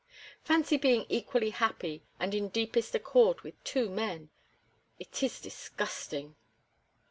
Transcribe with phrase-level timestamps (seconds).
[0.43, 4.31] Fancy being equally happy and in deepest accord with two men.
[4.97, 6.35] It is disgusting."